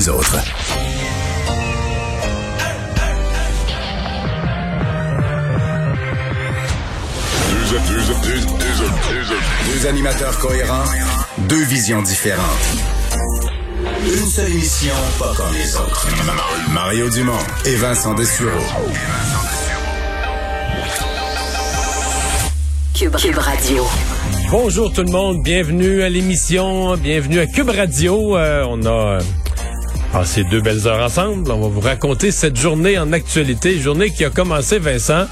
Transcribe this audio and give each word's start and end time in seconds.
les 0.00 0.08
autres. 0.08 0.36
Deux 9.66 9.86
animateurs 9.86 10.38
cohérents, 10.38 10.84
deux 11.48 11.64
visions 11.64 12.00
différentes. 12.00 12.44
Une 14.06 14.26
seule 14.26 14.50
émission, 14.50 14.94
pas 15.18 15.34
comme 15.36 15.52
les 15.52 15.76
autres. 15.76 16.08
Mario 16.72 17.10
Dumont 17.10 17.32
et 17.66 17.74
Vincent 17.76 18.14
Dessureau. 18.14 18.50
Cube, 22.94 23.16
Cube 23.16 23.38
Radio. 23.38 23.86
Bonjour 24.50 24.92
tout 24.92 25.02
le 25.02 25.10
monde, 25.10 25.42
bienvenue 25.42 26.02
à 26.02 26.08
l'émission, 26.08 26.96
bienvenue 26.96 27.40
à 27.40 27.46
Cube 27.46 27.68
Radio. 27.68 28.38
Euh, 28.38 28.64
on 28.66 28.84
a 28.86 29.18
euh, 30.10 30.18
passé 30.18 30.44
deux 30.44 30.60
belles 30.60 30.86
heures 30.86 31.04
ensemble. 31.04 31.50
On 31.50 31.60
va 31.60 31.68
vous 31.68 31.80
raconter 31.80 32.30
cette 32.30 32.56
journée 32.56 32.98
en 32.98 33.12
actualité, 33.12 33.78
journée 33.78 34.10
qui 34.10 34.24
a 34.24 34.30
commencé, 34.30 34.78
Vincent, 34.78 35.26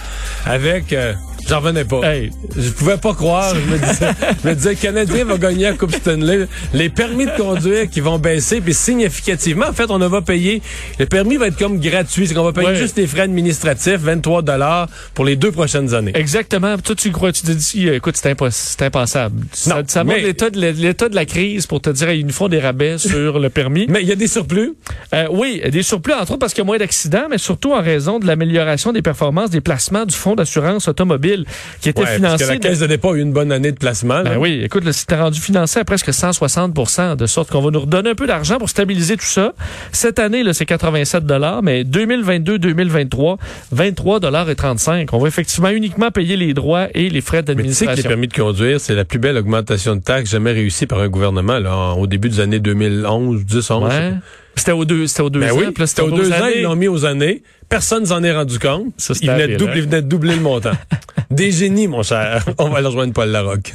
avec... 0.46 0.92
euh, 0.92 1.14
J'en 1.48 1.60
revenais 1.60 1.84
pas. 1.84 2.00
Hey, 2.02 2.30
je 2.56 2.68
pouvais 2.70 2.98
pas 2.98 3.14
croire. 3.14 3.54
Je 3.54 3.60
me 3.72 3.78
disais, 3.78 4.06
je 4.44 4.48
me 4.48 4.54
disais, 4.54 4.70
le 4.70 4.76
Canadien 4.76 5.24
va 5.24 5.38
gagner 5.38 5.64
la 5.64 5.72
Coupe 5.72 5.94
Stanley. 5.94 6.46
Les 6.74 6.88
permis 6.90 7.24
de 7.26 7.30
conduire 7.30 7.88
qui 7.88 8.00
vont 8.00 8.18
baisser, 8.18 8.60
puis 8.60 8.74
significativement. 8.74 9.66
En 9.68 9.72
fait, 9.72 9.90
on 9.90 9.98
va 9.98 10.20
payer. 10.22 10.60
Le 10.98 11.06
permis 11.06 11.36
va 11.38 11.46
être 11.46 11.56
comme 11.58 11.80
gratuit. 11.80 12.26
C'est 12.28 12.34
qu'on 12.34 12.44
va 12.44 12.52
payer 12.52 12.68
Ouais. 12.68 12.74
juste 12.76 12.96
les 12.98 13.06
frais 13.06 13.22
administratifs, 13.22 13.96
23 14.00 14.42
dollars 14.42 14.88
pour 15.14 15.24
les 15.24 15.36
deux 15.36 15.50
prochaines 15.50 15.94
années. 15.94 16.12
Exactement. 16.14 16.76
Toi, 16.78 16.94
tu 16.94 17.10
crois, 17.12 17.32
tu 17.32 17.42
te 17.42 17.50
dis, 17.52 17.88
écoute, 17.88 18.16
c'est 18.18 18.30
impos- 18.32 18.50
c'est 18.50 18.82
impensable. 18.82 19.46
Ça, 19.52 19.76
Non, 19.76 19.82
ça 19.86 20.04
montre 20.04 20.16
mais- 20.18 20.22
l'état 20.24 20.50
de, 20.50 20.60
la- 20.60 20.72
l'état 20.72 21.08
de 21.08 21.14
la 21.14 21.24
crise 21.24 21.66
pour 21.66 21.80
te 21.80 21.88
dire, 21.90 22.10
ils 22.12 22.26
nous 22.26 22.32
font 22.32 22.48
des 22.48 22.60
rabais 22.60 22.98
sur 22.98 23.38
le 23.38 23.48
permis. 23.48 23.86
Mais 23.88 24.02
il 24.02 24.08
y 24.08 24.12
a 24.12 24.16
des 24.16 24.28
surplus. 24.28 24.74
Euh, 25.14 25.26
oui, 25.30 25.62
des 25.72 25.82
surplus, 25.82 26.12
entre 26.12 26.32
autres 26.32 26.38
parce 26.40 26.52
qu'il 26.52 26.62
y 26.62 26.66
a 26.66 26.66
moins 26.66 26.78
d'accidents, 26.78 27.26
mais 27.30 27.38
surtout 27.38 27.72
en 27.72 27.80
raison 27.80 28.18
de 28.18 28.26
l'amélioration 28.26 28.92
des 28.92 29.00
performances 29.02 29.50
des 29.50 29.60
placements 29.62 30.04
du 30.04 30.14
Fonds 30.14 30.34
d'assurance 30.34 30.88
automobile 30.88 31.37
qui 31.80 31.88
était 31.88 32.00
Ouais, 32.00 32.06
parce 32.06 32.16
financé. 32.16 32.44
que 32.44 32.48
la 32.50 32.56
Caisse 32.58 32.78
de 32.80 32.86
dépôt 32.86 33.12
a 33.12 33.16
eu 33.16 33.20
une 33.20 33.32
bonne 33.32 33.52
année 33.52 33.72
de 33.72 33.78
placement. 33.78 34.22
Ben 34.22 34.36
oui, 34.38 34.60
écoute, 34.64 34.90
c'était 34.92 35.16
rendu 35.16 35.40
financé 35.40 35.80
à 35.80 35.84
presque 35.84 36.12
160 36.12 37.16
de 37.16 37.26
sorte 37.26 37.50
qu'on 37.50 37.60
va 37.60 37.70
nous 37.70 37.80
redonner 37.80 38.10
un 38.10 38.14
peu 38.14 38.26
d'argent 38.26 38.58
pour 38.58 38.68
stabiliser 38.68 39.16
tout 39.16 39.24
ça. 39.26 39.52
Cette 39.92 40.18
année, 40.18 40.42
c'est 40.52 40.66
87 40.66 41.24
mais 41.62 41.84
2022-2023, 41.84 43.36
23 43.72 44.20
et 44.50 44.54
35. 44.54 45.12
On 45.12 45.18
va 45.18 45.28
effectivement 45.28 45.68
uniquement 45.70 46.10
payer 46.10 46.36
les 46.36 46.54
droits 46.54 46.88
et 46.94 47.08
les 47.10 47.20
frais 47.20 47.42
Mais 47.46 47.54
tu 47.54 47.72
sais 47.72 47.86
que 47.86 47.90
les 47.90 47.96
d'administration. 48.02 48.08
permis 48.08 48.28
de 48.28 48.34
conduire, 48.34 48.80
c'est 48.80 48.94
la 48.94 49.04
plus 49.04 49.18
belle 49.18 49.36
augmentation 49.36 49.96
de 49.96 50.00
taxes 50.00 50.30
jamais 50.30 50.52
réussie 50.52 50.86
par 50.86 51.00
un 51.00 51.08
gouvernement 51.08 51.58
là, 51.58 51.94
au 51.96 52.06
début 52.06 52.28
des 52.28 52.40
années 52.40 52.60
2011, 52.60 53.44
10, 53.44 53.70
11. 53.70 53.82
Ouais. 53.84 54.12
C'était 54.56 54.72
aux 54.72 54.84
deux, 54.84 55.06
c'était 55.06 55.22
aux 55.22 55.30
deux 55.30 55.40
Ben 55.40 55.52
ans. 55.52 55.56
oui, 55.56 55.70
puis 55.70 55.82
là, 55.82 55.86
c'était 55.86 56.02
aux 56.02 56.10
deux 56.10 56.32
ans, 56.32 56.46
ils 56.54 56.62
l'ont 56.62 56.74
mis 56.74 56.88
aux 56.88 57.04
années. 57.04 57.42
Personne 57.68 58.04
s'en 58.06 58.22
est 58.24 58.32
rendu 58.32 58.58
compte. 58.58 58.92
Ça, 58.96 59.14
c'était 59.14 59.26
il, 59.26 59.32
venait 59.32 59.48
de 59.48 59.56
doubler, 59.56 59.76
il 59.76 59.82
venait 59.82 60.02
de 60.02 60.08
doubler 60.08 60.34
le 60.34 60.40
montant. 60.40 60.72
Des 61.30 61.52
génies, 61.52 61.86
mon 61.86 62.02
cher. 62.02 62.44
On 62.58 62.68
va 62.68 62.78
aller 62.78 62.86
rejoindre 62.86 63.12
Paul 63.12 63.28
Larocque. 63.28 63.74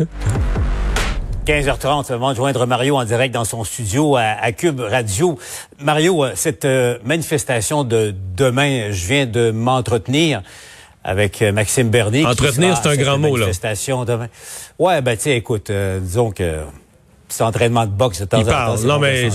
15h30, 1.45 2.13
on 2.13 2.17
va 2.19 2.33
joindre 2.33 2.66
Mario 2.66 2.95
en 2.95 3.03
direct 3.03 3.33
dans 3.33 3.44
son 3.44 3.63
studio 3.66 4.16
à, 4.16 4.21
à 4.41 4.51
Cube 4.53 4.79
Radio. 4.79 5.38
Mario, 5.81 6.23
euh, 6.23 6.31
cette 6.35 6.63
euh, 6.63 6.97
manifestation 7.03 7.83
de 7.83 8.13
demain, 8.38 8.91
je 8.91 9.05
viens 9.07 9.25
de 9.25 9.51
m'entretenir 9.51 10.41
avec 11.03 11.41
euh, 11.41 11.51
Maxime 11.51 11.89
Bernier. 11.89 12.21
qui 12.21 12.27
Entretenir, 12.27 12.77
sera 12.77 12.83
c'est 12.83 12.89
un 12.99 13.03
grand 13.03 13.17
mot, 13.17 13.35
là. 13.35 13.41
manifestation 13.41 14.05
demain. 14.05 14.27
Ouais, 14.79 15.01
ben 15.01 15.17
tu 15.17 15.23
sais, 15.23 15.35
écoute, 15.38 15.69
euh, 15.69 15.99
disons 15.99 16.31
que 16.31 16.59
c'est 17.33 17.43
entraînement 17.43 17.85
de 17.85 17.91
boxe 17.91 18.19
de 18.21 18.25
temps 18.25 18.37
Il 18.37 18.43
en 18.43 18.45
temps. 18.45 18.51
parle. 18.51 18.81
Non, 18.85 18.99
mais 18.99 19.29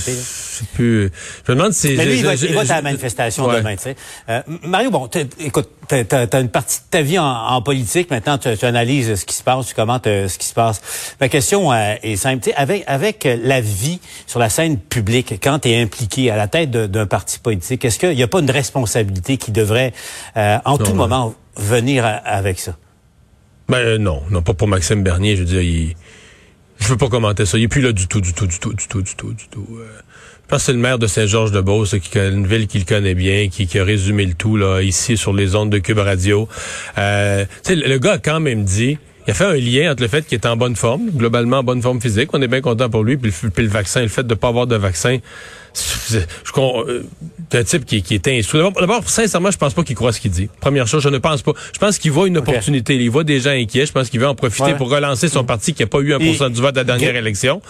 plus... 0.75 1.11
Je 1.47 1.53
me 1.53 1.57
demande 1.57 1.73
si... 1.73 1.95
Mais 1.97 2.05
lui, 2.05 2.13
je- 2.15 2.19
il 2.19 2.25
va, 2.25 2.37
je- 2.37 2.47
il 2.47 2.55
va 2.55 2.65
je- 2.65 2.73
à 2.73 2.77
la 2.77 2.83
manifestation 2.83 3.47
Ouais. 3.47 3.59
demain, 3.59 3.77
tu 3.77 3.83
sais. 3.83 3.97
Euh, 4.29 4.41
Mario, 4.65 4.91
bon, 4.91 5.09
écoute, 5.41 5.69
t'as, 5.87 6.05
t'as- 6.05 6.27
t'as 6.27 6.41
une 6.41 6.49
partie 6.49 6.79
de 6.81 6.85
ta 6.91 7.03
vie 7.03 7.19
en, 7.19 7.25
en 7.27 7.63
politique. 7.63 8.11
Maintenant, 8.11 8.39
tu, 8.39 8.57
tu 8.57 8.65
analyses 8.65 9.15
ce 9.15 9.25
qui 9.25 9.35
se 9.35 9.43
passe, 9.43 9.67
tu 9.67 9.75
commentes 9.75 10.07
euh, 10.07 10.27
ce 10.29 10.39
qui 10.39 10.47
se 10.47 10.55
passe. 10.55 10.81
Ma 11.21 11.29
question 11.29 11.73
euh, 11.73 11.95
est 12.03 12.17
simple. 12.17 12.43
Tu 12.43 12.53
avec, 12.55 12.83
avec 12.87 13.29
la 13.43 13.61
vie 13.61 14.01
sur 14.27 14.39
la 14.41 14.49
scène 14.49 14.79
publique, 14.79 15.35
quand 15.43 15.61
tu 15.61 15.71
es 15.71 15.81
impliqué 15.81 16.31
à 16.31 16.37
la 16.37 16.49
tête 16.49 16.71
d'un 16.71 17.07
parti 17.07 17.39
politique, 17.39 17.85
est-ce 17.85 17.99
qu'il 17.99 18.17
n'y 18.17 18.23
a 18.23 18.29
pas 18.29 18.41
une 18.41 18.51
responsabilité 18.51 19.37
qui 19.37 19.53
devrait, 19.53 19.93
euh, 20.37 20.59
en 20.65 20.77
tout 20.79 20.95
moment, 20.95 21.35
venir 21.57 22.05
à- 22.05 22.11
avec 22.11 22.59
ça? 22.59 22.77
Ben 23.69 23.99
non, 24.03 24.23
non, 24.31 24.43
pas 24.43 24.55
pour 24.55 24.67
Maxime 24.67 25.03
Bernier. 25.03 25.37
Je 25.37 25.41
veux 25.43 25.47
dire, 25.49 25.61
il... 25.63 25.95
Je 26.81 26.89
veux 26.89 26.97
pas 26.97 27.09
commenter 27.09 27.45
ça. 27.47 27.59
Il 27.59 27.65
est 27.65 27.69
plus 27.69 27.81
là 27.81 27.93
du 27.93 28.07
tout, 28.07 28.21
du 28.21 28.33
tout, 28.33 28.47
du 28.47 28.59
tout, 28.59 28.73
du 28.73 28.87
tout, 28.87 29.03
du 29.03 29.15
tout, 29.15 29.33
du 29.33 29.49
tout. 29.49 29.67
Euh, 29.73 29.87
je 30.49 30.49
pense 30.49 30.61
que 30.61 30.67
c'est 30.67 30.73
le 30.73 30.79
maire 30.79 30.99
de 30.99 31.07
Saint-Georges-de-Beauce, 31.07 31.95
une 32.15 32.47
ville 32.47 32.67
qu'il 32.67 32.87
connaît 32.87 33.15
bien, 33.15 33.49
qui, 33.49 33.79
a 33.79 33.85
résumé 33.85 34.25
le 34.25 34.35
tout 34.35 34.57
là 34.57 34.81
ici 34.81 35.19
sur 35.19 35.35
les 35.35 35.55
ondes 35.55 35.71
de 35.71 35.79
Cube 35.79 35.99
Radio. 35.99 36.49
Euh, 36.97 37.45
le 37.69 37.99
gars 37.99 38.13
a 38.13 38.19
quand 38.19 38.41
même 38.41 38.65
dit, 38.65 38.97
il 39.29 39.31
a 39.31 39.35
fait 39.35 39.45
un 39.45 39.55
lien 39.55 39.93
entre 39.93 40.03
le 40.03 40.09
fait 40.09 40.27
qu'il 40.27 40.37
est 40.37 40.47
en 40.47 40.57
bonne 40.57 40.75
forme, 40.75 41.11
globalement 41.11 41.59
en 41.59 41.63
bonne 41.63 41.83
forme 41.83 42.01
physique, 42.01 42.31
on 42.33 42.41
est 42.41 42.49
bien 42.49 42.63
content 42.63 42.89
pour 42.89 43.05
lui, 43.05 43.19
puis 43.19 43.31
le, 43.43 43.51
puis 43.51 43.63
le 43.63 43.69
vaccin, 43.71 44.01
le 44.01 44.09
fait 44.09 44.27
de 44.27 44.35
pas 44.35 44.49
avoir 44.49 44.67
de 44.67 44.75
vaccin. 44.77 45.19
c'est- 45.75 46.27
euh, 46.57 47.03
c'est 47.53 47.59
un 47.59 47.63
type 47.65 47.85
qui, 47.85 48.03
qui 48.03 48.15
est 48.15 48.27
instruit. 48.29 48.63
D'abord, 48.81 49.09
sincèrement, 49.09 49.51
je 49.51 49.59
pense 49.59 49.75
pas 49.75 49.85
qu'il 49.85 49.95
croit 49.95 50.13
ce 50.13 50.21
qu'il 50.21 50.31
dit. 50.31 50.49
Première 50.61 50.87
chose, 50.89 51.03
je 51.03 51.09
ne 51.11 51.19
pense 51.19 51.43
pas. 51.43 51.53
Je 51.73 51.79
pense 51.79 51.99
qu'il 51.99 52.11
voit 52.11 52.27
une 52.27 52.39
opportunité. 52.39 52.97
Il 52.97 53.11
voit 53.11 53.23
des 53.23 53.39
gens 53.41 53.51
inquiets. 53.51 53.87
Je 53.87 53.93
pense 53.93 54.09
qu'il 54.11 54.19
veut 54.19 54.27
en 54.27 54.35
profiter 54.35 54.63
Ouais. 54.65 54.75
pour 54.77 54.91
relancer 54.91 55.29
son 55.29 55.45
parti 55.45 55.75
qui 55.75 55.83
n'a 55.83 55.87
pas 55.87 56.01
eu 56.01 56.15
un 56.15 56.19
Et- 56.19 56.27
pourcent 56.27 56.49
du 56.51 56.61
vote 56.61 56.77
à 56.77 56.81
la 56.81 56.85
dernière 56.85 57.15
élection. 57.15 57.61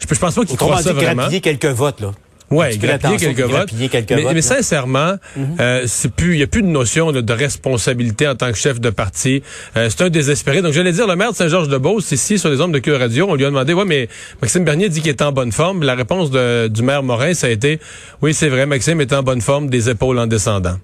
Je, 0.00 0.06
je 0.14 0.18
pense 0.18 0.34
pas 0.34 0.44
qu'il 0.44 0.56
croit 0.56 0.80
ça 0.82 0.92
dit, 0.92 0.98
vraiment. 0.98 1.28
quelques 1.42 1.66
votes, 1.66 2.00
là. 2.00 2.12
Ouais, 2.50 2.76
grappiller 2.78 3.18
quelques 3.18 3.40
votes. 3.42 3.70
quelques 3.90 4.10
mais, 4.12 4.22
votes, 4.22 4.32
mais 4.32 4.40
sincèrement, 4.42 5.16
euh, 5.60 5.82
c'est 5.86 6.10
plus, 6.10 6.32
il 6.34 6.38
y 6.38 6.42
a 6.42 6.46
plus 6.46 6.62
de 6.62 6.68
notion 6.68 7.10
là, 7.10 7.20
de 7.20 7.32
responsabilité 7.32 8.26
en 8.26 8.36
tant 8.36 8.50
que 8.50 8.56
chef 8.56 8.80
de 8.80 8.88
parti. 8.88 9.42
Euh, 9.76 9.90
c'est 9.90 10.02
un 10.04 10.08
désespéré. 10.08 10.62
Donc 10.62 10.72
j'allais 10.72 10.92
dire, 10.92 11.06
le 11.06 11.14
maire 11.14 11.32
de 11.32 11.36
Saint-Georges-de-Beauce, 11.36 12.10
ici 12.12 12.38
sur 12.38 12.48
les 12.48 12.60
ondes 12.62 12.72
de 12.72 12.78
Cube 12.78 12.94
Radio, 12.94 13.26
on 13.28 13.34
lui 13.34 13.44
a 13.44 13.48
demandé, 13.48 13.74
ouais, 13.74 13.84
mais 13.84 14.08
Maxime 14.40 14.64
Bernier 14.64 14.88
dit 14.88 15.00
qu'il 15.02 15.10
est 15.10 15.20
en 15.20 15.30
bonne 15.32 15.52
forme. 15.52 15.82
La 15.82 15.94
réponse 15.94 16.30
de- 16.30 16.68
du 16.68 16.82
maire 16.82 17.02
Morin, 17.02 17.34
ça 17.34 17.48
a 17.48 17.50
été, 17.50 17.80
oui, 18.22 18.32
c'est 18.32 18.48
vrai, 18.48 18.64
Maxime 18.64 19.00
est 19.02 19.12
en 19.12 19.22
bonne 19.22 19.42
forme, 19.42 19.68
des 19.68 19.90
épaules 19.90 20.18
en 20.18 20.26
descendant. 20.26 20.78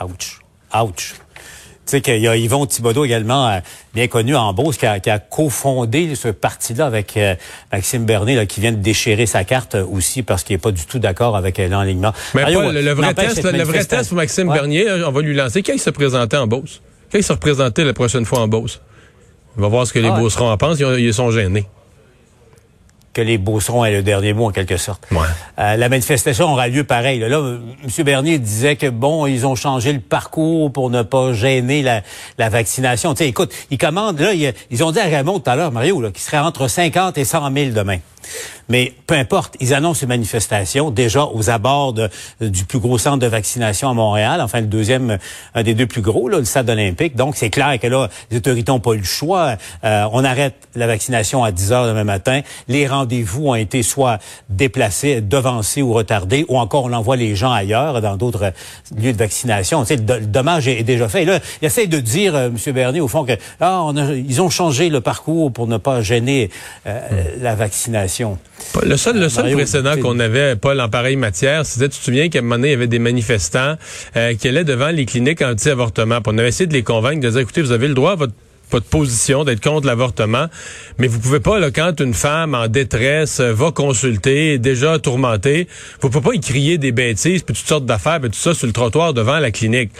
Ouch. 0.00 0.40
Ouch. 0.74 1.14
Sais 1.92 2.00
qu'il 2.00 2.20
y 2.20 2.26
a 2.26 2.34
Yvon 2.38 2.64
Thibodeau 2.64 3.04
également, 3.04 3.46
euh, 3.48 3.58
bien 3.92 4.08
connu 4.08 4.34
en 4.34 4.54
Beauce, 4.54 4.78
qui 4.78 4.86
a, 4.86 4.98
qui 4.98 5.10
a 5.10 5.18
cofondé 5.18 6.14
ce 6.14 6.28
parti-là 6.28 6.86
avec 6.86 7.18
euh, 7.18 7.34
Maxime 7.70 8.06
Bernier, 8.06 8.34
là, 8.34 8.46
qui 8.46 8.60
vient 8.62 8.72
de 8.72 8.78
déchirer 8.78 9.26
sa 9.26 9.44
carte 9.44 9.74
euh, 9.74 9.84
aussi 9.84 10.22
parce 10.22 10.42
qu'il 10.42 10.54
n'est 10.54 10.58
pas 10.58 10.70
du 10.70 10.86
tout 10.86 10.98
d'accord 10.98 11.36
avec 11.36 11.58
l'enlignement. 11.58 12.14
Mais 12.32 12.44
Mario, 12.44 12.60
Paul, 12.62 12.74
le, 12.76 12.80
le 12.80 12.92
vrai 12.92 13.12
test, 13.12 13.34
cette 13.34 13.44
le, 13.44 13.58
le 13.58 13.64
vrai 13.64 13.84
test 13.84 14.08
pour 14.08 14.16
Maxime 14.16 14.48
Ouais. 14.48 14.54
Bernier, 14.54 14.86
on 15.06 15.12
va 15.12 15.20
lui 15.20 15.34
lancer. 15.34 15.62
Quand 15.62 15.74
il 15.74 15.78
se 15.78 15.90
présentait 15.90 16.38
en 16.38 16.46
Beauce? 16.46 16.80
Quand 17.12 17.18
il 17.18 17.24
se 17.24 17.32
représentait 17.34 17.84
la 17.84 17.92
prochaine 17.92 18.24
fois 18.24 18.40
en 18.40 18.48
Beauce? 18.48 18.80
On 19.58 19.60
va 19.60 19.68
voir 19.68 19.86
ce 19.86 19.92
que 19.92 19.98
les 19.98 20.08
Ah. 20.08 20.18
Beaucerons 20.18 20.48
en 20.50 20.56
pensent. 20.56 20.78
Ils 20.80 21.12
sont 21.12 21.30
gênés. 21.30 21.66
Que 23.12 23.20
les 23.20 23.36
Beaucerons 23.36 23.84
aient 23.84 23.92
le 23.92 24.02
dernier 24.02 24.32
mot, 24.32 24.46
en 24.46 24.52
quelque 24.52 24.78
sorte. 24.78 25.06
Ouais. 25.10 25.18
Euh, 25.58 25.76
la 25.76 25.88
manifestation 25.90 26.50
aura 26.50 26.68
lieu 26.68 26.84
pareil. 26.84 27.18
Là, 27.18 27.28
Là, 27.28 27.38
M. 27.38 28.04
Bernier 28.04 28.38
disait 28.38 28.76
que, 28.76 28.86
bon, 28.88 29.26
ils 29.26 29.46
ont 29.46 29.54
changé 29.54 29.92
le 29.92 30.00
parcours 30.00 30.72
pour 30.72 30.88
ne 30.88 31.02
pas 31.02 31.32
gêner 31.34 31.82
la, 31.82 32.02
la 32.38 32.48
vaccination. 32.48 33.12
Tu 33.12 33.24
sais, 33.24 33.28
écoute, 33.28 33.52
ils 33.70 33.76
commandent, 33.78 34.18
là, 34.18 34.32
ils, 34.32 34.54
ils 34.70 34.82
ont 34.82 34.92
dit 34.92 34.98
à 35.00 35.04
Raymond 35.04 35.40
tout 35.40 35.50
à 35.50 35.56
l'heure, 35.56 35.72
Mario, 35.72 36.00
là, 36.00 36.10
qu'il 36.10 36.22
serait 36.22 36.38
entre 36.38 36.68
50 36.68 37.18
et 37.18 37.24
100 37.24 37.52
000 37.52 37.70
demain. 37.72 37.98
Mais 38.72 38.94
peu 39.06 39.14
importe, 39.16 39.54
ils 39.60 39.74
annoncent 39.74 40.00
une 40.00 40.08
manifestation 40.08 40.90
déjà 40.90 41.26
aux 41.26 41.50
abords 41.50 41.92
de- 41.92 42.08
du 42.40 42.64
plus 42.64 42.78
gros 42.78 42.96
centre 42.96 43.18
de 43.18 43.26
vaccination 43.26 43.90
à 43.90 43.92
Montréal, 43.92 44.40
enfin 44.40 44.62
le 44.62 44.66
deuxième, 44.66 45.10
euh, 45.10 45.16
un 45.54 45.62
des 45.62 45.74
deux 45.74 45.86
plus 45.86 46.00
gros, 46.00 46.26
là, 46.30 46.38
le 46.38 46.46
stade 46.46 46.70
olympique. 46.70 47.14
Donc 47.14 47.36
c'est 47.36 47.50
clair 47.50 47.78
que 47.78 47.86
là, 47.86 48.08
les 48.30 48.38
autorités 48.38 48.72
n'ont 48.72 48.80
pas 48.80 48.92
eu 48.94 48.98
le 48.98 49.04
choix. 49.04 49.56
Euh, 49.84 50.06
on 50.12 50.24
arrête 50.24 50.54
la 50.74 50.86
vaccination 50.86 51.44
à 51.44 51.52
10 51.52 51.70
heures 51.70 51.86
demain 51.86 52.04
matin. 52.04 52.40
Les 52.66 52.86
rendez-vous 52.86 53.48
ont 53.48 53.54
été 53.54 53.82
soit 53.82 54.18
déplacés, 54.48 55.20
devancés 55.20 55.82
ou 55.82 55.92
retardés, 55.92 56.46
ou 56.48 56.58
encore 56.58 56.84
on 56.84 56.92
envoie 56.94 57.16
les 57.16 57.36
gens 57.36 57.52
ailleurs, 57.52 58.00
dans 58.00 58.16
d'autres 58.16 58.54
lieux 58.96 59.12
de 59.12 59.18
vaccination. 59.18 59.82
Tu 59.82 59.88
sais, 59.88 59.96
le, 59.96 60.20
le 60.20 60.26
dommage 60.26 60.66
est, 60.66 60.78
est 60.80 60.82
déjà 60.82 61.10
fait. 61.10 61.24
Et 61.24 61.26
là, 61.26 61.40
il 61.60 61.66
essaie 61.66 61.86
de 61.88 62.00
dire, 62.00 62.34
euh, 62.34 62.48
M. 62.48 62.72
Bernier, 62.72 63.02
au 63.02 63.08
fond, 63.08 63.24
que 63.26 63.32
ah, 63.60 63.82
on 63.84 63.94
a- 63.98 64.14
ils 64.14 64.40
ont 64.40 64.48
changé 64.48 64.88
le 64.88 65.02
parcours 65.02 65.52
pour 65.52 65.66
ne 65.66 65.76
pas 65.76 66.00
gêner 66.00 66.48
euh, 66.86 67.00
la 67.42 67.54
vaccination. 67.54 68.38
Le 68.82 68.96
seul, 68.96 69.18
le 69.18 69.28
seul 69.28 69.44
Mario, 69.44 69.58
précédent 69.58 69.96
qu'on 70.00 70.18
avait, 70.18 70.56
Paul, 70.56 70.80
en 70.80 70.88
pareille 70.88 71.16
matière, 71.16 71.66
c'était, 71.66 71.88
tu 71.88 71.98
te 71.98 72.04
souviens 72.04 72.28
qu'à 72.28 72.38
un 72.38 72.42
moment 72.42 72.56
donné, 72.56 72.68
il 72.68 72.72
y 72.72 72.74
avait 72.74 72.86
des 72.86 72.98
manifestants 72.98 73.76
euh, 74.16 74.34
qui 74.34 74.48
allaient 74.48 74.64
devant 74.64 74.88
les 74.88 75.06
cliniques 75.06 75.42
anti-avortement. 75.42 76.18
On 76.26 76.38
avait 76.38 76.48
essayé 76.48 76.66
de 76.66 76.72
les 76.72 76.82
convaincre, 76.82 77.20
de 77.20 77.30
dire, 77.30 77.40
écoutez, 77.40 77.62
vous 77.62 77.72
avez 77.72 77.88
le 77.88 77.94
droit 77.94 78.12
à 78.12 78.16
votre 78.16 78.32
votre 78.72 78.86
position, 78.86 79.44
d'être 79.44 79.62
contre 79.62 79.86
l'avortement, 79.86 80.46
mais 80.98 81.06
vous 81.06 81.20
pouvez 81.20 81.40
pas, 81.40 81.58
là, 81.58 81.70
quand 81.70 82.00
une 82.00 82.14
femme 82.14 82.54
en 82.54 82.68
détresse 82.68 83.40
euh, 83.40 83.52
va 83.52 83.70
consulter, 83.70 84.58
déjà 84.58 84.98
tourmentée, 84.98 85.68
vous 86.00 86.10
pouvez 86.10 86.24
pas 86.24 86.34
y 86.34 86.40
crier 86.40 86.78
des 86.78 86.92
bêtises, 86.92 87.42
puis 87.42 87.54
toutes 87.54 87.68
sortes 87.68 87.86
d'affaires, 87.86 88.20
puis 88.20 88.30
tout 88.30 88.38
ça 88.38 88.54
sur 88.54 88.66
le 88.66 88.72
trottoir 88.72 89.14
devant 89.14 89.38
la 89.38 89.50
clinique. 89.50 89.90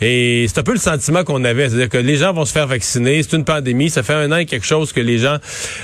Et 0.00 0.46
c'est 0.48 0.58
un 0.58 0.62
peu 0.62 0.72
le 0.72 0.78
sentiment 0.78 1.24
qu'on 1.24 1.44
avait, 1.44 1.68
c'est-à-dire 1.68 1.88
que 1.88 1.98
les 1.98 2.16
gens 2.16 2.32
vont 2.32 2.44
se 2.44 2.52
faire 2.52 2.66
vacciner, 2.66 3.22
c'est 3.22 3.36
une 3.36 3.44
pandémie, 3.44 3.90
ça 3.90 4.02
fait 4.02 4.14
un 4.14 4.30
an 4.32 4.36
et 4.36 4.46
quelque 4.46 4.66
chose 4.66 4.92
que 4.92 5.00
les 5.00 5.18
gens 5.18 5.36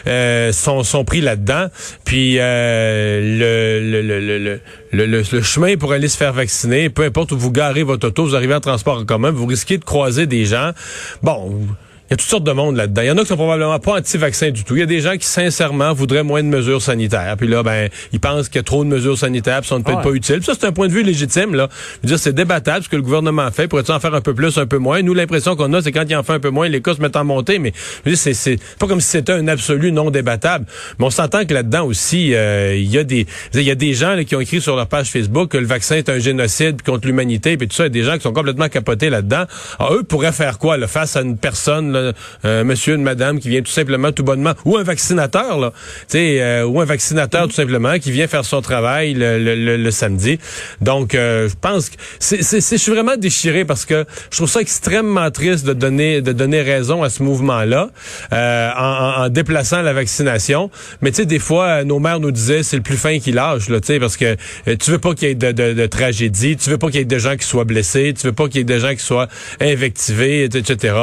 euh, 0.07 0.53
sont, 0.53 0.83
sont 0.83 1.05
pris 1.05 1.21
là-dedans, 1.21 1.67
puis 2.05 2.37
euh, 2.39 3.21
le, 3.39 4.03
le, 4.03 4.39
le, 4.39 4.61
le, 4.93 5.07
le, 5.07 5.43
chemin 5.43 5.77
pour 5.77 5.93
aller 5.93 6.09
se 6.09 6.17
faire 6.17 6.33
vacciner, 6.33 6.91
peu 6.91 7.05
importe 7.05 7.33
où 7.33 7.39
vous 7.39 7.51
garez 7.51 7.83
votre 7.83 8.09
auto, 8.09 8.25
vous 8.25 8.37
arrivez 8.37 8.55
en 8.55 8.61
transport 8.61 8.99
en 8.99 9.05
commun, 9.05 9.31
vous 9.31 9.47
risquez 9.47 9.79
de 9.79 9.85
croiser 9.85 10.27
des 10.27 10.45
gens. 10.45 10.73
Bon, 11.23 11.67
y 12.13 12.15
a 12.15 12.17
toutes 12.17 12.29
sortes 12.29 12.45
de 12.45 12.53
monde 12.53 12.77
là-dedans. 12.77 13.03
Il 13.03 13.09
y 13.09 13.11
en 13.11 13.17
a 13.17 13.23
qui 13.23 13.29
sont 13.29 13.37
probablement 13.37 13.79
pas 13.79 13.97
anti-vaccins 13.99 14.51
du 14.51 14.65
tout. 14.65 14.77
Il 14.77 14.81
y 14.81 14.83
a 14.83 14.87
des 14.87 15.01
gens 15.01 15.17
qui, 15.17 15.27
sincèrement, 15.27 15.95
voudraient 15.95 16.23
moins 16.23 16.43
de 16.43 16.49
mesures 16.49 16.83
sanitaires. 16.83 17.37
Puis 17.39 17.49
là, 17.49 17.63
ben, 17.63 17.89
ils 18.13 18.21
pensent 18.21 18.49
qu'il 18.49 18.57
y 18.57 18.61
a 18.61 18.65
trop 18.65 18.85
de 18.85 18.89
mesures 18.91 19.17
sanitaires, 19.17 19.61
puis 19.61 19.69
ça 19.69 19.79
ne 19.79 19.83
peut 19.83 19.93
être 19.93 20.03
pas 20.03 20.11
utile. 20.11 20.43
ça, 20.43 20.53
c'est 20.59 20.67
un 20.67 20.73
point 20.73 20.89
de 20.89 20.93
vue 20.93 21.03
légitime, 21.03 21.55
là. 21.55 21.69
Je 21.71 22.01
veux 22.03 22.09
dire, 22.09 22.19
c'est 22.19 22.35
débattable 22.35 22.85
ce 22.85 22.89
que 22.91 22.97
le 22.97 23.03
gouvernement 23.03 23.51
fait. 23.51 23.67
Pourrait-il 23.67 23.93
en 23.93 24.01
faire 24.01 24.15
un 24.15 24.21
peu 24.21 24.35
plus, 24.35 24.59
un 24.59 24.67
peu 24.67 24.77
moins? 24.79 25.01
Nous, 25.01 25.15
l'impression 25.15 25.57
qu'on 25.57 25.73
a, 25.73 25.81
c'est 25.81 25.93
quand 25.93 26.05
il 26.07 26.15
en 26.15 26.23
fait 26.23 26.35
un 26.35 26.41
peu 26.41 26.51
moins, 26.51 26.69
les 26.69 26.83
cas 26.83 26.95
se 26.95 27.01
mettent 27.01 27.17
en 27.17 27.25
montée. 27.25 27.59
Mais 27.59 27.73
c'est, 28.15 28.35
c'est 28.35 28.59
pas 28.79 28.87
comme 28.87 29.01
si 29.01 29.09
c'était 29.09 29.33
un 29.33 29.49
absolu 29.49 29.91
non 29.91 30.11
débattable. 30.11 30.67
Mais 30.99 31.07
on 31.07 31.11
s'entend 31.11 31.47
que 31.47 31.55
là-dedans 31.55 31.87
aussi, 31.87 32.35
euh, 32.35 32.77
il 32.77 32.91
y 32.91 32.99
a 32.99 33.05
des, 33.05 33.27
il 33.55 33.63
y 33.63 33.71
a 33.71 33.75
des 33.75 33.95
gens 33.95 34.17
qui 34.27 34.37
ont 34.37 34.41
écrit 34.41 34.61
sur 34.61 34.77
leur 34.77 34.87
page 34.87 35.11
Facebook 35.11 35.51
que 35.51 35.59
le 35.59 35.67
vaccin 35.67 35.97
est 35.97 36.09
un 36.09 36.19
génocide 36.19 36.83
contre 36.83 37.07
l'humanité, 37.07 37.57
puis 37.57 37.69
tout 37.69 37.75
ça. 37.75 37.85
Il 37.85 37.87
y 37.87 37.87
a 37.87 37.91
des 37.91 38.03
gens 38.03 38.17
qui 38.17 38.23
sont 38.23 38.33
complètement 38.33 38.69
capotés 38.69 39.09
là-dedans. 39.09 39.45
Alors, 39.79 39.95
eux 39.95 40.03
pourraient 40.03 40.33
faire 40.33 40.59
quoi, 40.59 40.77
là, 40.77 40.87
face 40.87 41.17
à 41.17 41.23
une 41.23 41.39
personne, 41.39 41.97
un 42.45 42.65
monsieur, 42.65 42.95
une 42.95 43.03
madame 43.03 43.41
qui 43.41 43.49
vient 43.49 43.63
tout 43.63 43.73
simplement, 43.73 44.13
tout 44.13 44.25
bonnement, 44.25 44.55
ou 44.65 44.77
un 44.77 44.83
vaccinateur, 44.83 45.59
là, 45.59 45.73
euh, 46.15 46.65
ou 46.65 46.81
un 46.81 46.85
vaccinateur 46.85 47.49
tout 47.49 47.55
simplement 47.55 47.99
qui 47.99 48.11
vient 48.11 48.27
faire 48.27 48.45
son 48.45 48.61
travail 48.61 49.15
le, 49.15 49.39
le, 49.39 49.77
le, 49.77 49.91
samedi. 49.91 50.39
Donc, 50.81 51.15
euh, 51.15 51.49
je 51.49 51.55
pense 51.61 51.91
que 51.91 51.97
c'est, 52.19 52.43
c'est, 52.43 52.61
je 52.61 52.77
suis 52.77 52.93
vraiment 52.93 53.17
déchiré 53.17 53.65
parce 53.65 53.85
que 53.85 54.05
je 54.31 54.37
trouve 54.37 54.49
ça 54.49 54.61
extrêmement 54.61 55.31
triste 55.31 55.67
de 55.67 55.73
donner, 55.73 56.21
de 56.23 56.33
donner 56.33 56.63
raison 56.63 57.03
à 57.03 57.11
ce 57.11 57.23
mouvement-là 57.23 57.91
euh, 58.33 58.71
en, 58.77 59.25
en, 59.25 59.29
déplaçant 59.29 59.83
la 59.83 59.93
vaccination. 59.93 60.71
Mais 61.01 61.11
tu 61.11 61.17
sais, 61.17 61.27
des 61.27 61.39
fois, 61.39 61.85
nos 61.85 61.99
mères 61.99 62.21
nous 62.21 62.31
disaient 62.31 62.63
c'est 62.63 62.77
le 62.77 62.83
plus 62.83 62.97
fin 62.97 63.19
qui 63.19 63.33
lâche, 63.33 63.69
là, 63.69 63.81
tu 63.81 63.89
sais, 63.89 64.01
parce 64.01 64.17
que 64.17 64.37
tu 64.75 64.91
veux 64.91 64.99
pas 64.99 65.15
qu'il 65.15 65.29
y 65.29 65.31
ait 65.31 65.35
de, 65.35 65.53
de, 65.53 65.73
de, 65.73 65.87
tragédie, 65.87 66.57
tu 66.57 66.71
veux 66.71 66.79
pas 66.79 66.89
qu'il 66.89 66.99
y 66.99 67.03
ait 67.03 67.05
des 67.05 67.19
gens 67.19 67.37
qui 67.37 67.47
soient 67.47 67.65
blessés, 67.65 68.15
tu 68.19 68.27
veux 68.27 68.33
pas 68.33 68.47
qu'il 68.47 68.59
y 68.59 68.61
ait 68.61 68.65
des 68.65 68.81
gens 68.81 68.95
qui 68.95 69.03
soient 69.03 69.29
invectivés, 69.61 70.45
etc. 70.45 70.95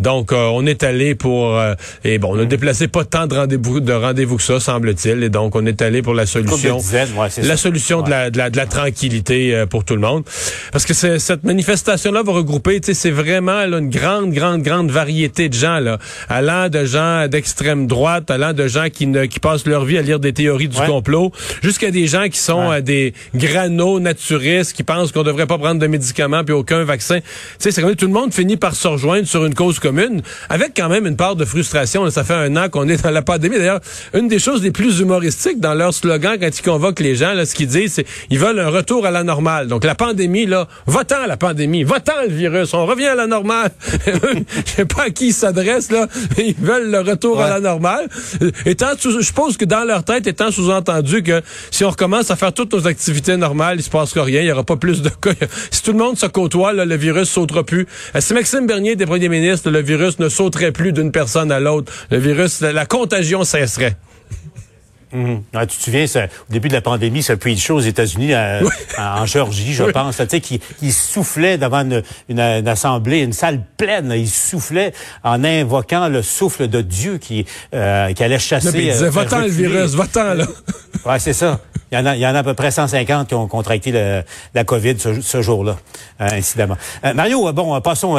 Donc, 0.00 0.32
on 0.52 0.66
est 0.66 0.82
allé 0.82 1.14
pour 1.14 1.58
euh, 1.58 1.74
et 2.04 2.18
bon, 2.18 2.34
on 2.34 2.38
a 2.38 2.44
hmm. 2.44 2.48
déplacé 2.48 2.88
pas 2.88 3.04
tant 3.04 3.26
de 3.26 3.34
rendez-vous 3.34 3.80
de 3.80 3.92
rendez-vous 3.92 4.36
que 4.36 4.42
ça 4.42 4.60
semble-t-il 4.60 5.22
et 5.22 5.28
donc 5.28 5.54
on 5.56 5.64
est 5.66 5.82
allé 5.82 6.02
pour 6.02 6.14
la 6.14 6.26
solution. 6.26 6.78
la 7.42 7.56
solution 7.56 8.02
de 8.02 8.10
la, 8.10 8.30
de 8.30 8.38
la, 8.38 8.50
de 8.50 8.56
la 8.56 8.66
tranquillité 8.66 9.54
euh, 9.54 9.66
pour 9.66 9.84
tout 9.84 9.94
le 9.94 10.00
monde. 10.00 10.24
Parce 10.72 10.84
que 10.84 10.94
cette 10.94 11.44
manifestation 11.44 12.12
là 12.12 12.22
va 12.22 12.32
regrouper 12.32 12.80
tu 12.80 12.86
sais 12.86 12.94
c'est 12.94 13.10
vraiment 13.10 13.66
là, 13.66 13.78
une 13.78 13.90
grande 13.90 14.32
grande 14.32 14.62
grande 14.62 14.90
variété 14.90 15.48
de 15.48 15.54
gens 15.54 15.80
là. 15.80 15.98
Allant 16.28 16.68
de 16.68 16.84
gens 16.84 17.28
d'extrême 17.28 17.86
droite 17.86 18.30
allant 18.30 18.52
de 18.52 18.66
gens 18.66 18.88
qui 18.90 19.06
ne 19.06 19.24
qui 19.26 19.40
passent 19.40 19.66
leur 19.66 19.84
vie 19.84 19.98
à 19.98 20.02
lire 20.02 20.20
des 20.20 20.32
théories 20.32 20.68
du 20.68 20.80
complot 20.80 21.32
jusqu'à 21.62 21.90
des 21.90 22.06
gens 22.06 22.28
qui 22.28 22.38
sont 22.38 22.72
euh, 22.72 22.80
des 22.80 23.14
granos 23.34 24.00
naturistes 24.00 24.72
qui 24.72 24.82
pensent 24.82 25.12
qu'on 25.12 25.22
devrait 25.22 25.46
pas 25.46 25.58
prendre 25.58 25.80
de 25.80 25.86
médicaments 25.86 26.44
puis 26.44 26.54
aucun 26.54 26.84
vaccin. 26.84 27.20
Tu 27.20 27.26
sais 27.58 27.70
c'est 27.70 27.82
comme 27.82 27.94
tout 27.94 28.06
le 28.06 28.12
monde 28.12 28.32
finit 28.32 28.56
par 28.56 28.74
se 28.74 28.88
rejoindre 28.88 29.26
sur 29.26 29.44
une 29.44 29.54
cause 29.54 29.78
commune 29.78 30.22
avec 30.48 30.72
quand 30.76 30.88
même 30.88 31.06
une 31.06 31.16
part 31.16 31.36
de 31.36 31.44
frustration. 31.44 32.08
Ça 32.10 32.24
fait 32.24 32.34
un 32.34 32.56
an 32.56 32.68
qu'on 32.68 32.88
est 32.88 33.02
dans 33.02 33.10
la 33.10 33.22
pandémie. 33.22 33.56
D'ailleurs, 33.56 33.80
une 34.12 34.28
des 34.28 34.38
choses 34.38 34.62
les 34.62 34.70
plus 34.70 35.00
humoristiques 35.00 35.60
dans 35.60 35.74
leur 35.74 35.92
slogan 35.94 36.36
quand 36.40 36.58
ils 36.58 36.62
convoquent 36.62 37.00
les 37.00 37.16
gens, 37.16 37.34
là, 37.34 37.46
ce 37.46 37.54
qu'ils 37.54 37.68
disent, 37.68 37.94
c'est 37.94 38.06
ils 38.30 38.38
veulent 38.38 38.60
un 38.60 38.68
retour 38.68 39.06
à 39.06 39.10
la 39.10 39.24
normale. 39.24 39.68
Donc 39.68 39.84
la 39.84 39.94
pandémie, 39.94 40.46
là, 40.46 40.68
votant 40.86 41.26
la 41.26 41.36
pandémie, 41.36 41.84
votant 41.84 42.12
le 42.26 42.32
virus, 42.32 42.74
on 42.74 42.86
revient 42.86 43.06
à 43.06 43.14
la 43.14 43.26
normale. 43.26 43.70
Je 44.06 44.70
sais 44.76 44.84
pas 44.84 45.04
à 45.04 45.10
qui 45.10 45.28
ils 45.28 45.32
s'adressent, 45.32 45.90
là. 45.90 46.06
Ils 46.38 46.54
veulent 46.54 46.90
le 46.90 47.00
retour 47.00 47.40
à 47.40 47.48
la 47.48 47.60
normale. 47.60 48.08
Étant, 48.66 48.92
je 48.98 49.20
suppose 49.20 49.56
que 49.56 49.64
dans 49.64 49.84
leur 49.84 50.04
tête, 50.04 50.26
étant 50.26 50.50
sous-entendu 50.50 51.22
que 51.22 51.42
si 51.70 51.84
on 51.84 51.90
recommence 51.90 52.30
à 52.30 52.36
faire 52.36 52.52
toutes 52.52 52.72
nos 52.72 52.86
activités 52.86 53.36
normales, 53.36 53.78
il 53.78 53.82
se 53.82 53.90
passe 53.90 54.16
rien, 54.16 54.40
il 54.40 54.46
y 54.46 54.52
aura 54.52 54.64
pas 54.64 54.76
plus 54.76 55.02
de 55.02 55.08
cas. 55.08 55.30
Si 55.70 55.82
tout 55.82 55.92
le 55.92 55.98
monde 55.98 56.16
se 56.16 56.26
côtoie, 56.26 56.72
là, 56.72 56.84
le 56.84 56.96
virus 56.96 57.28
sautera 57.30 57.64
plus. 57.64 57.86
Euh, 58.14 58.20
si 58.20 58.34
Maxime 58.34 58.66
Bernier 58.66 58.96
des 58.96 59.06
premiers 59.06 59.28
ministres, 59.28 59.70
le 59.70 59.80
virus 59.80 60.13
ne 60.18 60.28
sauterait 60.28 60.72
plus 60.72 60.92
d'une 60.92 61.12
personne 61.12 61.50
à 61.52 61.60
l'autre. 61.60 61.92
Le 62.10 62.18
virus, 62.18 62.60
la, 62.60 62.86
contagion 62.86 63.44
cesserait. 63.44 63.96
Mhm. 65.12 65.42
tu 65.52 65.66
te 65.66 65.82
souviens, 65.82 66.06
au 66.48 66.52
début 66.52 66.66
de 66.66 66.72
la 66.72 66.80
pandémie, 66.80 67.22
ce 67.22 67.32
de 67.32 67.56
show 67.56 67.76
aux 67.76 67.80
États-Unis, 67.80 68.34
euh, 68.34 68.62
en 68.98 69.26
Géorgie, 69.26 69.72
je 69.72 69.84
pense, 69.84 70.16
tu 70.16 70.24
sais, 70.28 70.40
qui, 70.40 70.60
soufflait 70.90 71.56
devant 71.56 71.88
une, 72.28 72.40
assemblée, 72.68 73.20
une 73.20 73.32
salle 73.32 73.60
pleine. 73.76 74.12
Il 74.16 74.28
soufflait 74.28 74.92
en 75.22 75.44
invoquant 75.44 76.08
le 76.08 76.22
souffle 76.22 76.66
de 76.66 76.80
Dieu 76.80 77.18
qui, 77.18 77.46
euh, 77.74 78.12
qui 78.12 78.24
allait 78.24 78.40
chasser. 78.40 78.70
il 78.74 78.90
disait, 78.90 79.08
va-t'en 79.08 79.40
le 79.40 79.48
virus, 79.48 79.94
va-t'en, 79.94 80.34
là. 80.34 80.46
ouais, 81.06 81.18
c'est 81.20 81.32
ça. 81.32 81.60
Il 81.94 81.98
y, 81.98 82.00
en 82.00 82.06
a, 82.06 82.16
il 82.16 82.20
y 82.20 82.26
en 82.26 82.34
a 82.34 82.40
à 82.40 82.42
peu 82.42 82.54
près 82.54 82.72
150 82.72 83.28
qui 83.28 83.34
ont 83.34 83.46
contracté 83.46 83.92
la 83.92 84.64
COVID 84.64 84.96
ce, 84.98 85.42
jour-là, 85.42 85.76
euh, 86.20 86.28
incidemment. 86.32 86.76
Euh, 87.04 87.14
Mario, 87.14 87.46
euh, 87.46 87.52
bon, 87.52 87.80
passons, 87.80 88.16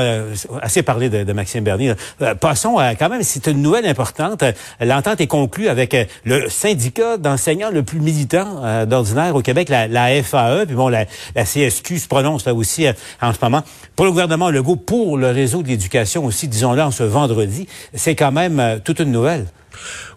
assez 0.61 0.81
parlé 0.81 1.09
de, 1.09 1.33
Maxime 1.33 1.61
Bernier. 1.65 1.93
passons 2.39 2.77
à, 2.77 2.95
quand 2.95 3.09
même, 3.09 3.21
c'est 3.21 3.47
une 3.47 3.61
nouvelle 3.61 3.85
importante. 3.85 4.45
L'entente 4.79 5.19
est 5.19 5.27
conclue 5.27 5.67
avec 5.67 5.93
le 6.23 6.47
syndicat 6.47 7.17
d'enseignants 7.17 7.69
le 7.69 7.83
plus 7.83 7.99
militant 7.99 8.85
d'ordinaire 8.85 9.35
au 9.35 9.41
Québec, 9.41 9.67
la, 9.67 10.23
FAE. 10.23 10.65
Puis 10.65 10.75
bon, 10.75 10.87
la, 10.87 11.03
la, 11.35 11.43
CSQ 11.43 11.99
se 11.99 12.07
prononce 12.07 12.45
là 12.45 12.53
aussi 12.53 12.87
en 13.21 13.33
ce 13.33 13.39
moment. 13.41 13.61
Pour 13.97 14.05
le 14.05 14.11
gouvernement 14.11 14.51
Legault, 14.51 14.77
pour 14.77 15.17
le 15.17 15.31
réseau 15.31 15.63
de 15.63 15.67
l'éducation 15.67 16.23
aussi, 16.23 16.47
disons-le, 16.47 16.81
en 16.81 16.91
ce 16.91 17.03
vendredi, 17.03 17.67
c'est 17.93 18.15
quand 18.15 18.31
même 18.31 18.79
toute 18.85 18.99
une 18.99 19.11
nouvelle. 19.11 19.47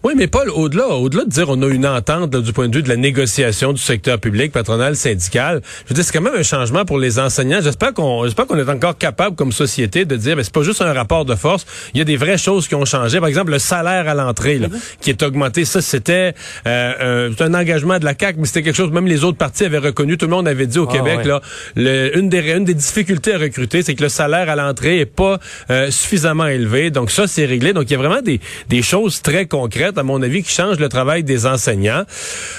Oui, 0.05 0.15
mais 0.17 0.27
Paul, 0.27 0.49
au-delà, 0.51 0.89
au-delà 0.89 1.25
de 1.25 1.31
dire 1.31 1.49
on 1.49 1.61
a 1.63 1.67
une 1.67 1.87
entente 1.87 2.35
du 2.37 2.53
point 2.53 2.69
de 2.69 2.77
vue 2.77 2.83
de 2.83 2.89
la 2.89 2.97
négociation 2.97 3.73
du 3.73 3.83
secteur 3.83 4.19
public, 4.19 4.53
patronal, 4.53 4.97
syndical, 4.97 5.61
je 5.85 5.89
veux 5.91 5.95
dire, 5.95 6.05
c'est 6.05 6.13
quand 6.13 6.23
même 6.23 6.37
un 6.37 6.43
changement 6.43 6.85
pour 6.85 6.99
les 6.99 7.19
enseignants. 7.19 7.61
J'espère 7.63 7.93
qu'on, 7.93 8.25
j'espère 8.25 8.47
qu'on 8.47 8.59
est 8.59 8.69
encore 8.69 8.97
capable 8.97 9.37
comme 9.37 9.53
société 9.53 10.05
de 10.05 10.17
dire, 10.17 10.37
mais 10.37 10.45
c'est 10.45 10.53
pas 10.53 10.63
juste 10.63 10.83
un 10.83 10.93
rapport 10.93 11.25
de 11.25 11.35
force. 11.35 11.67
Il 11.95 11.99
y 11.99 12.01
a 12.01 12.05
des 12.05 12.17
vraies 12.17 12.39
choses 12.39 12.69
qui 12.69 12.75
ont 12.75 12.85
changé. 12.85 13.19
Par 13.19 13.29
exemple, 13.29 13.51
le 13.51 13.59
salaire 13.59 14.09
à 14.09 14.15
l'entrée, 14.15 14.59
là, 14.59 14.69
qui 15.01 15.11
est 15.11 15.23
augmenté. 15.23 15.65
Ça, 15.65 15.83
c'était 15.83 16.35
euh, 16.67 17.31
un, 17.39 17.55
engagement 17.55 17.99
de 17.99 18.05
la 18.05 18.15
CAC, 18.15 18.37
mais 18.39 18.47
c'était 18.47 18.63
quelque 18.63 18.77
chose. 18.77 18.91
Même 18.91 19.07
les 19.07 19.25
autres 19.25 19.39
partis 19.39 19.65
avaient 19.65 19.79
reconnu. 19.79 20.17
Tout 20.17 20.27
le 20.27 20.33
monde 20.33 20.49
avait 20.49 20.67
dit 20.67 20.79
au 20.79 20.89
ah, 20.89 20.93
Québec 20.93 21.25
là, 21.25 21.41
une 21.77 22.29
des 22.29 22.39
une 22.53 22.65
des 22.65 22.75
difficultés 22.75 23.35
à 23.35 23.39
recruter, 23.39 23.83
c'est 23.83 23.95
que 23.95 24.03
le 24.03 24.09
salaire 24.09 24.49
à 24.49 24.57
l'entrée 24.57 25.01
est 25.01 25.07
pas 25.07 25.39
euh, 25.71 25.91
suffisamment 25.91 26.47
élevé. 26.47 26.91
Donc 26.91 27.11
ça, 27.11 27.27
c'est 27.27 27.47
réglé. 27.47 27.73
Donc 27.73 27.85
il 27.91 27.93
y 27.93 27.97
a 27.97 27.99
vraiment 27.99 28.23
des 28.23 28.41
des 28.69 28.83
choses 28.83 29.23
très 29.23 29.47
concrètes 29.49 29.99
à 29.99 30.03
mon 30.03 30.23
avis, 30.23 30.43
qui 30.43 30.53
change 30.53 30.79
le 30.79 30.89
travail 30.89 31.25
des 31.25 31.47
enseignants. 31.47 32.05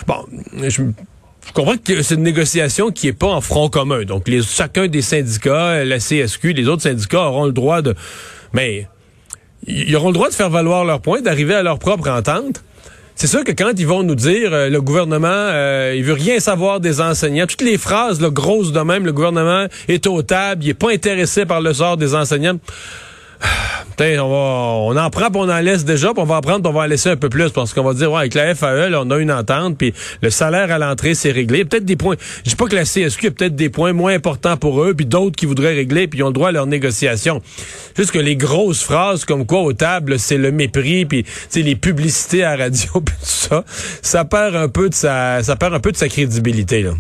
Bon, 0.08 0.26
je 0.62 0.82
comprends 1.54 1.78
que 1.78 2.02
c'est 2.02 2.16
une 2.16 2.24
négociation 2.24 2.92
qui 2.92 3.08
est 3.08 3.14
pas 3.14 3.28
en 3.28 3.42
front 3.42 3.70
commun. 3.70 4.04
Donc, 4.04 4.30
chacun 4.42 4.88
des 4.88 5.02
syndicats, 5.02 5.84
la 5.84 6.00
CSQ, 6.00 6.54
les 6.54 6.68
autres 6.68 6.84
syndicats 6.84 7.22
auront 7.22 7.46
le 7.46 7.54
droit 7.54 7.82
de... 7.82 7.96
Mais 8.54 8.88
ils 9.66 9.96
auront 9.96 10.08
le 10.08 10.14
droit 10.14 10.30
de 10.30 10.34
faire 10.34 10.50
valoir 10.50 10.86
leur 10.86 11.02
point, 11.02 11.22
d'arriver 11.22 11.56
à 11.56 11.64
leur 11.64 11.80
propre 11.80 12.10
entente. 12.10 12.64
C'est 13.16 13.28
sûr 13.28 13.44
que 13.44 13.52
quand 13.52 13.72
ils 13.78 13.86
vont 13.86 14.02
nous 14.02 14.16
dire 14.16 14.54
euh, 14.54 14.70
le 14.70 14.82
gouvernement 14.82 15.28
euh, 15.28 15.94
il 15.94 16.06
veut 16.06 16.14
rien 16.14 16.40
savoir 16.40 16.80
des 16.80 17.02
enseignants, 17.02 17.48
toutes 17.48 17.64
les 17.64 17.78
phrases 17.78 18.22
là, 18.22 18.30
grosses 18.30 18.72
de 18.72 18.80
même, 18.80 19.06
le 19.06 19.12
gouvernement 19.12 19.66
est 19.90 20.08
au 20.08 20.22
table, 20.22 20.64
il 20.64 20.70
est 20.70 20.74
pas 20.74 20.92
intéressé 20.92 21.46
par 21.46 21.60
le 21.60 21.74
sort 21.74 21.98
des 21.98 22.16
enseignants 22.16 22.58
on, 24.00 24.96
en 24.96 25.10
prend, 25.10 25.28
on 25.34 25.50
en 25.50 25.60
laisse 25.60 25.86
déjà, 25.86 26.14
puis 26.14 26.22
on 26.22 26.26
va 26.26 26.36
en 26.36 26.42
prendre, 26.42 26.62
puis 26.62 26.70
on 26.70 26.74
va 26.74 26.82
en 26.82 26.88
laisser 26.88 27.10
un 27.10 27.16
peu 27.16 27.30
plus, 27.30 27.52
parce 27.52 27.74
qu'on 27.74 27.84
va 27.84 27.94
dire, 27.94 28.12
ouais, 28.12 28.20
avec 28.20 28.34
la 28.34 28.56
FAE, 28.56 28.94
on 28.96 29.12
a 29.12 29.18
une 29.18 29.32
entente, 29.32 29.78
puis 29.78 29.94
le 30.22 30.30
salaire 30.30 30.72
à 30.72 30.78
l'entrée, 30.78 31.14
c'est 31.14 31.32
réglé. 31.32 31.66
Peut-être 31.66 31.86
des 31.86 31.96
points, 31.96 32.16
je 32.44 32.50
dis 32.50 32.56
pas 32.56 32.66
que 32.66 32.76
la 32.76 32.84
CSQ 32.84 33.28
a 33.28 33.32
peut-être 33.32 33.56
des 33.56 33.70
points 33.70 33.94
moins 33.94 34.14
importants 34.14 34.58
pour 34.58 34.84
eux, 34.84 34.94
puis 34.94 35.06
d'autres 35.06 35.36
qui 35.36 35.46
voudraient 35.46 35.74
régler, 35.74 36.08
puis 36.08 36.20
ils 36.20 36.24
ont 36.24 36.28
le 36.28 36.34
droit 36.34 36.50
à 36.50 36.52
leur 36.52 36.66
négociation. 36.66 37.42
Juste 37.96 38.12
que 38.12 38.20
les 38.20 38.36
grosses 38.36 38.84
phrases 38.84 39.26
comme 39.26 39.46
quoi 39.46 39.62
aux 39.62 39.74
tables, 39.74 40.20
c'est 40.20 40.38
le 40.38 40.52
mépris, 40.52 41.06
puis 41.06 41.26
les 41.56 41.76
publicités 41.76 42.44
à 42.44 42.56
radio, 42.56 42.90
puis 43.06 43.16
tout 43.20 43.26
ça, 43.26 43.64
ça 44.02 44.26
perd 44.26 44.56
un 44.56 44.70
peu 44.70 44.90
de 44.90 44.94
sa, 44.94 45.44
ça 45.44 45.56
perd 45.56 45.74
un 45.74 45.80
peu 45.80 45.92
de 45.92 45.98
sa 45.98 46.08
crédibilité, 46.08 46.84
là. 46.84 46.92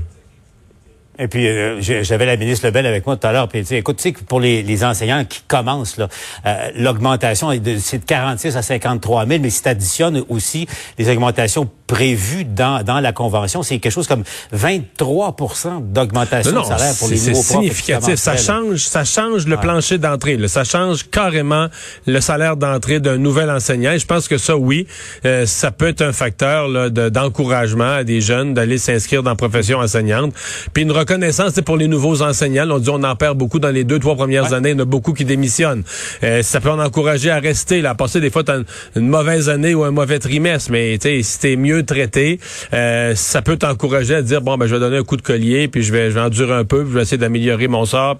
Et 1.21 1.27
puis, 1.27 1.47
euh, 1.47 1.81
j'avais 1.81 2.25
la 2.25 2.37
ministre 2.37 2.65
Lebel 2.65 2.85
avec 2.85 3.05
moi 3.05 3.17
tout 3.17 3.27
à 3.27 3.33
l'heure. 3.33 3.49
Puis, 3.49 3.65
écoute, 3.71 3.97
tu 3.97 4.03
sais 4.03 4.11
que 4.13 4.23
pour 4.23 4.39
les, 4.39 4.63
les, 4.63 4.83
enseignants 4.85 5.25
qui 5.25 5.41
commencent, 5.47 5.97
là, 5.97 6.07
euh, 6.45 6.71
l'augmentation, 6.75 7.51
c'est 7.79 7.99
de 7.99 8.05
46 8.05 8.55
à 8.55 8.61
53 8.61 9.27
000, 9.27 9.39
mais 9.41 9.49
si 9.49 9.61
tu 9.61 9.67
additionnes 9.67 10.23
aussi 10.29 10.65
les 10.97 11.09
augmentations 11.09 11.69
prévu 11.89 12.45
dans, 12.45 12.83
dans 12.83 12.99
la 12.99 13.11
convention. 13.11 13.63
C'est 13.63 13.79
quelque 13.79 13.91
chose 13.91 14.07
comme 14.07 14.23
23 14.51 15.35
d'augmentation 15.81 16.61
de 16.61 16.65
salaire 16.65 16.93
pour 16.99 17.09
les 17.09 17.15
nouveaux 17.15 17.41
C'est 17.41 17.53
significatif. 17.53 18.15
Ça 18.15 18.37
change, 18.37 18.77
ça 18.77 19.03
change 19.03 19.47
le 19.47 19.57
plancher 19.57 19.97
d'entrée. 19.97 20.37
Ça 20.47 20.63
change 20.63 21.09
carrément 21.09 21.67
le 22.05 22.21
salaire 22.21 22.57
d'entrée 22.57 22.99
d'un 22.99 23.17
nouvel 23.17 23.49
enseignant. 23.49 23.91
Et 23.91 23.99
je 23.99 24.05
pense 24.05 24.27
que 24.27 24.37
ça, 24.37 24.55
oui, 24.55 24.85
euh, 25.25 25.47
ça 25.47 25.71
peut 25.71 25.87
être 25.87 26.03
un 26.03 26.13
facteur 26.13 26.69
d'encouragement 26.91 27.95
à 27.95 28.03
des 28.03 28.21
jeunes 28.21 28.53
d'aller 28.53 28.77
s'inscrire 28.77 29.23
dans 29.23 29.31
la 29.31 29.35
profession 29.35 29.79
enseignante. 29.79 30.33
Puis 30.73 30.83
une 30.83 30.91
reconnaissance 30.91 31.53
pour 31.65 31.75
les 31.75 31.87
nouveaux 31.87 32.21
enseignants. 32.21 32.69
On 32.69 32.77
dit 32.77 32.89
on 32.91 33.03
en 33.03 33.15
perd 33.15 33.35
beaucoup 33.35 33.59
dans 33.59 33.71
les 33.71 33.83
deux, 33.83 33.97
trois 33.97 34.15
premières 34.15 34.53
années. 34.53 34.69
Il 34.69 34.73
y 34.73 34.75
en 34.75 34.83
a 34.83 34.85
beaucoup 34.85 35.13
qui 35.13 35.25
démissionnent. 35.25 35.83
Euh, 36.23 36.43
ça 36.43 36.61
peut 36.61 36.69
en 36.69 36.79
encourager 36.79 37.31
à 37.31 37.39
rester, 37.39 37.81
là, 37.81 37.91
à 37.91 37.95
passer 37.95 38.19
des 38.21 38.29
fois 38.29 38.43
une, 38.47 38.65
une 38.95 39.07
mauvaise 39.07 39.49
année 39.49 39.73
ou 39.73 39.83
un 39.83 39.91
mauvais 39.91 40.19
trimestre. 40.19 40.71
Mais 40.71 40.99
si 41.01 41.39
t'es 41.39 41.55
mieux 41.55 41.78
traité, 41.81 42.39
euh, 42.73 43.13
ça 43.15 43.41
peut 43.41 43.57
t'encourager 43.57 44.15
à 44.15 44.21
dire 44.21 44.41
bon 44.41 44.57
ben 44.57 44.67
je 44.67 44.75
vais 44.75 44.79
donner 44.79 44.97
un 44.97 45.03
coup 45.03 45.17
de 45.17 45.21
collier, 45.21 45.67
puis 45.67 45.83
je 45.83 45.91
vais, 45.91 46.09
je 46.09 46.15
vais 46.15 46.21
endurer 46.21 46.53
un 46.53 46.65
peu, 46.65 46.83
puis 46.83 46.91
je 46.91 46.95
vais 46.95 47.01
essayer 47.03 47.17
d'améliorer 47.17 47.67
mon 47.67 47.85
sort. 47.85 48.17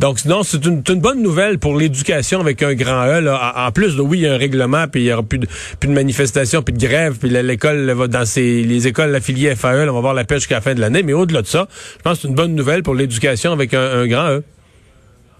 Donc 0.00 0.24
non, 0.24 0.42
c'est 0.42 0.64
une, 0.64 0.82
une, 0.88 1.00
bonne 1.00 1.22
nouvelle 1.22 1.58
pour 1.58 1.76
l'éducation 1.76 2.40
avec 2.40 2.62
un 2.62 2.74
grand 2.74 3.06
E. 3.06 3.20
Là. 3.20 3.54
En 3.56 3.72
plus, 3.72 3.98
oui, 4.00 4.18
il 4.18 4.22
y 4.22 4.26
a 4.26 4.34
un 4.34 4.38
règlement, 4.38 4.86
puis 4.88 5.02
il 5.02 5.06
y 5.06 5.12
aura 5.12 5.22
plus 5.22 5.38
de, 5.38 5.46
plus 5.78 5.88
de 5.88 5.94
manifestations, 5.94 6.62
puis 6.62 6.74
de 6.74 6.80
grève, 6.80 7.16
puis 7.18 7.30
l'école 7.30 7.90
va 7.92 8.06
dans 8.06 8.24
ses, 8.24 8.62
les 8.62 8.86
écoles 8.86 9.14
affiliées 9.14 9.54
FAE, 9.54 9.88
on 9.88 9.94
va 9.94 10.00
voir 10.00 10.14
la 10.14 10.24
pêche 10.24 10.40
jusqu'à 10.40 10.56
la 10.56 10.60
fin 10.60 10.74
de 10.74 10.80
l'année. 10.80 11.02
Mais 11.02 11.12
au-delà 11.12 11.42
de 11.42 11.46
ça, 11.46 11.68
je 11.96 12.02
pense 12.02 12.16
que 12.16 12.22
c'est 12.22 12.28
une 12.28 12.34
bonne 12.34 12.54
nouvelle 12.54 12.82
pour 12.82 12.94
l'éducation 12.94 13.52
avec 13.52 13.74
un, 13.74 14.06
grand 14.06 14.28
E. 14.28 14.42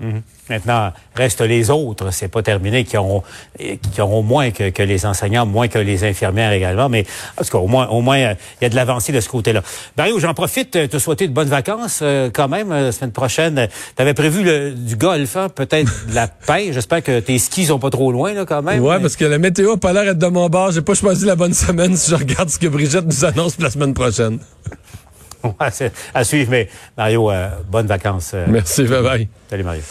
Mhm. 0.00 0.23
Maintenant, 0.49 0.92
reste 1.14 1.42
les 1.42 1.71
autres. 1.71 2.11
C'est 2.11 2.28
pas 2.28 2.42
terminé 2.42 2.85
qui 2.85 2.97
auront 2.97 3.23
qui 3.59 4.00
auront 4.00 4.23
moins 4.23 4.50
que, 4.50 4.71
que, 4.71 4.83
les 4.83 5.07
enseignants, 5.07 5.47
moins 5.47 5.69
que 5.69 5.78
les 5.78 6.04
infirmières 6.04 6.52
également. 6.52 6.88
Mais 6.88 7.04
en 7.38 7.45
tout 7.45 7.50
cas, 7.50 7.59
au 7.59 7.69
moins, 7.69 7.87
au 7.88 8.00
moins, 8.00 8.19
il 8.19 8.37
y 8.62 8.64
a 8.64 8.69
de 8.69 8.75
l'avancée 8.75 9.12
de 9.12 9.21
ce 9.21 9.28
côté-là. 9.28 9.62
Mario, 9.97 10.19
j'en 10.19 10.35
profite 10.35 10.76
de 10.76 10.87
te 10.87 10.99
souhaiter 10.99 11.28
de 11.28 11.33
bonnes 11.33 11.49
vacances 11.49 12.00
euh, 12.02 12.30
quand 12.33 12.49
même 12.49 12.73
euh, 12.73 12.87
la 12.87 12.92
semaine 12.92 13.12
prochaine. 13.12 13.69
Tu 13.95 14.02
avais 14.02 14.14
prévu 14.14 14.42
le, 14.42 14.73
du 14.73 14.97
golf, 14.97 15.37
hein, 15.37 15.49
peut-être 15.50 16.09
de 16.09 16.14
la 16.14 16.26
paix. 16.47 16.73
J'espère 16.73 17.02
que 17.02 17.21
tes 17.21 17.38
skis 17.38 17.66
sont 17.66 17.78
pas 17.78 17.90
trop 17.90 18.11
loin 18.11 18.33
là 18.33 18.45
quand 18.45 18.62
même. 18.62 18.83
Ouais, 18.83 18.99
parce 19.00 19.16
que 19.16 19.26
la 19.26 19.38
météo 19.38 19.73
a 19.73 19.76
pas 19.76 19.92
l'air 19.92 20.04
d'être 20.04 20.19
de 20.19 20.26
mon 20.26 20.49
bord. 20.49 20.73
J'ai 20.73 20.83
pas 20.83 20.95
choisi 20.95 21.26
la 21.26 21.37
bonne 21.37 21.54
semaine 21.54 21.97
si 21.97 22.11
je 22.11 22.16
regarde 22.16 22.49
ce 22.49 22.59
que 22.59 22.66
Brigitte 22.66 23.04
nous 23.04 23.25
annonce 23.25 23.54
pour 23.54 23.64
la 23.64 23.71
semaine 23.71 23.95
prochaine. 23.95 24.38
À 26.14 26.25
suivre, 26.25 26.50
mais 26.50 26.68
Mario, 26.97 27.30
euh, 27.30 27.49
bonnes 27.68 27.87
vacances. 27.87 28.35
Merci, 28.49 28.85
bye 28.85 29.02
bye. 29.02 29.28
Salut 29.49 29.64
Mario. 29.64 29.82